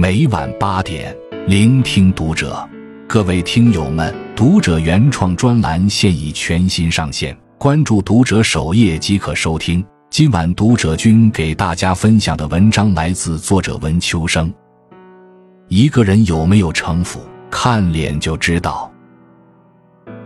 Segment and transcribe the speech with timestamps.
[0.00, 1.12] 每晚八点，
[1.48, 2.64] 聆听读者。
[3.08, 9.84] 各位听友们，读者原创专栏现已全新上线，关注读者首页即可收听。
[10.08, 14.54] 今晚读者君给大家分享的文章来自作者文秋生。
[15.66, 17.20] 一个人有没有城府，
[17.50, 18.88] 看脸就知道。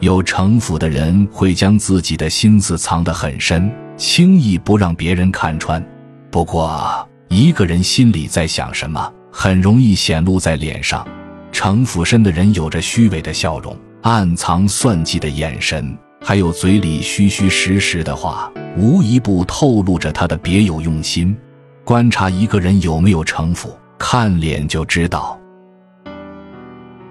[0.00, 5.82] 有城府的人会将自己的心思藏得很深，轻易不让别人看穿。
[6.30, 9.10] 不过，一个人心里在想什么？
[9.32, 11.04] 很容易显露在脸上，
[11.50, 21.34] 城府深的人有着虚伪的笑容，暗藏算计的眼神，还有嘴里虚虚实实的话，无一不透露着他的别有用心。
[21.82, 25.40] 观察一个人有没有城府，看脸就知道。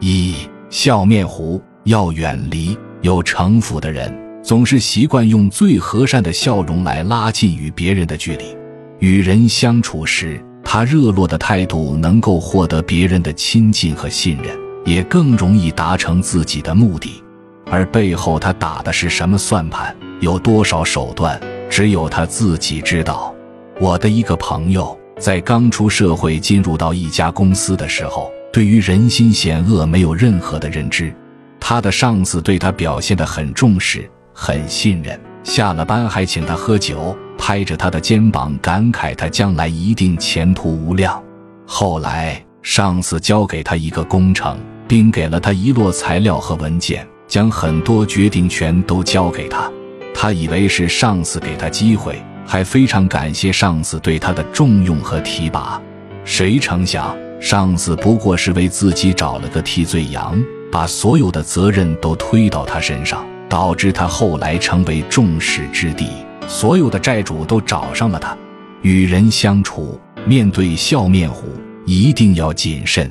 [0.00, 0.34] 一
[0.68, 8.56] 笑面虎要远离有城府的人，总是习惯用最和善的笑容来拉近与别人的距离，
[8.98, 10.44] 与人相处时。
[10.70, 17.24] 他热络的态度能够获得别人的亲近和信任，也更容易达成自己的目的。
[17.70, 23.34] 而背后他打的是什么算盘，有多少手段，只有他自己知道。
[23.80, 31.10] 我的一个朋友在刚出社会进入到一家公司的时候，对于人心险恶没有任何的认知。
[31.58, 37.16] 他的上司对他表现得很重视，很信任，下了班还请他喝酒。
[37.38, 41.22] 拍着他的肩膀，感慨他将来一定前途无量。
[41.64, 49.70] 后来，上司交给他一个工程，并给了他一摞材料和文件，将很多决定权都交给他。
[50.12, 55.80] 他以为是上司给他机会，还非常感谢上司对他的重用和提拔。
[56.24, 60.38] 谁成想，上司不过是为自己找了个替罪羊，
[60.72, 66.04] 把所有的责任都推到他身上，导致他后来成为众矢之的。
[66.48, 68.36] 所有的债主都找上了他，
[68.80, 71.46] 与人相处，面对笑面虎，
[71.84, 73.08] 一定要谨慎。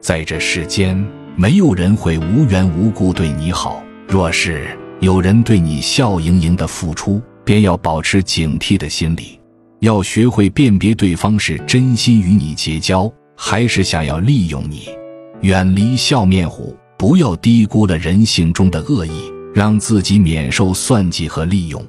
[0.00, 1.02] 在这世间，
[1.36, 3.80] 没有人会无缘无故对你好。
[4.08, 9.38] 若是有人对你笑盈盈的付出，便要保持警惕的心理，
[9.78, 14.88] 要学会辨别对方是真心与你结交，还是想要利用你。
[15.42, 21.80] 远离笑面虎，不要低估了人性中的恶意，让自己免受算计和利用。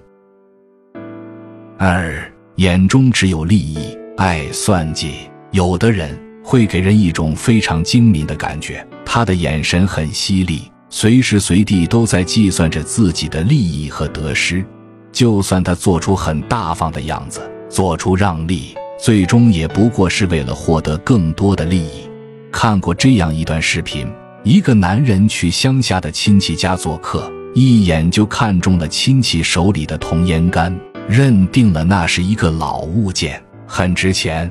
[1.84, 5.14] 二眼中只有利益，爱算计。
[5.50, 14.64] 有的人会给人一种非常精明的感觉，他的眼神很犀利，随时随地都在计算着自己的利益和得失。
[15.12, 22.08] 就算他做出很大方的样子，做出让利，最终也不过是为了获得更多的利益。
[22.52, 24.08] 看过这样一段视频：
[24.44, 30.80] 一个男人去乡下的亲戚家做客，一眼就看中了亲戚手里的铜烟杆。
[31.10, 34.50] 认定了那是一个老物件，很值钱。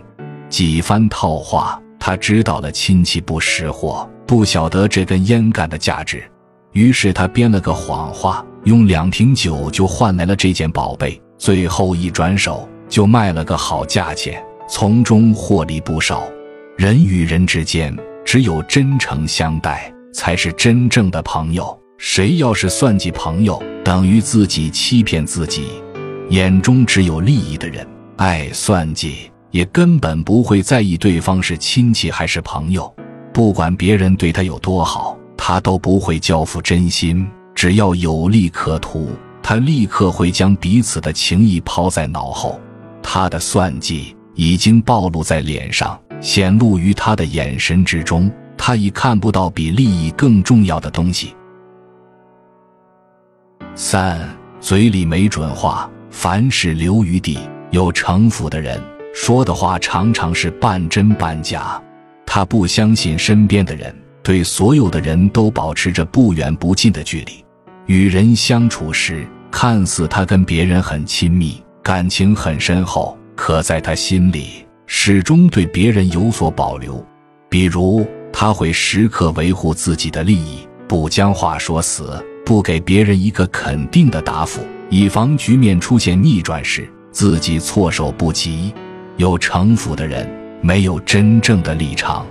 [0.49, 6.23] 几番套话，他知道了亲戚不识货，不晓得这根烟杆的价值。
[6.73, 11.21] 于是他编了个谎话，用两瓶酒就换来了这件宝贝。
[11.39, 16.23] 最后一转手就卖了个好价钱，从中获利不少。
[16.77, 21.79] 人与人之间，只有真诚相待，才是真正的朋友。
[21.97, 25.83] 谁要是算计朋友，等于自己欺骗自己。
[26.31, 27.85] 眼中只有利益的人，
[28.17, 32.93] 爱算计，也根本不会在意对方是亲戚还是朋友。
[33.33, 37.29] 不管别人对他有多好，他都不会交付真心。
[37.53, 39.11] 只要有利可图，
[39.43, 42.61] 他立刻会将彼此的情谊抛在脑后。
[43.03, 48.31] 他的算计已经暴露在脸上，显露于他的眼神之中。
[48.57, 51.35] 他已看不到比利益更重要的东西。
[53.75, 54.21] 三，
[54.61, 55.91] 嘴里没准话。
[56.11, 57.39] 凡事留余地，
[57.71, 58.83] 有城府的人
[59.15, 61.81] 说的话常常是半真半假。
[62.27, 67.45] 他不相信身边的人，对所有的人都保持着不远不近的距离。
[67.87, 77.05] 与人相处时，看似他跟别人很亲密，感情很深厚，可在他心里始终对别人有所保留。
[77.49, 84.61] 比如，他会时刻维护自己的利益，不将话说死，不给别人一个肯定的答复。
[84.91, 88.75] 以防局面出现逆转时，自己措手不及。
[89.17, 90.29] 有城府的人
[90.61, 92.27] 没有真正的立场，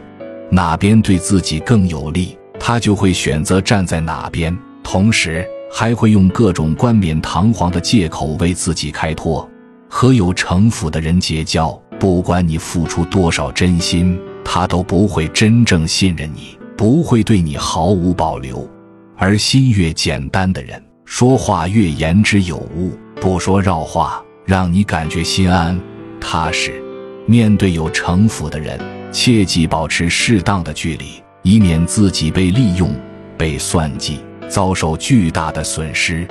[0.52, 9.50] 哪边对自己更有利，他就会选择站在哪边，同时还会用各种冠冕堂皇的借口为自己开脱。
[9.88, 18.70] 和有城府的人结交，不管你付出多少真心，他都不会真正信任你，不会对你毫无保留。
[19.16, 20.82] 而心越简单的人。
[21.12, 25.78] 说话越言之有物，不说绕话，让你感觉心安
[26.22, 26.80] 踏实。
[27.26, 28.80] 面对有城府的人，
[29.12, 32.94] 切记保持适当的距离，以免自己被利用、
[33.36, 36.28] 被算计，遭受巨大的损失。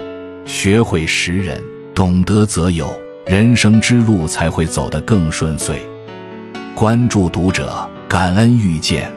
[0.47, 1.61] 学会识人，
[1.93, 2.89] 懂得则有，
[3.27, 5.83] 人生之路才会走得更顺遂。
[6.77, 9.11] 关注读者，感恩遇见。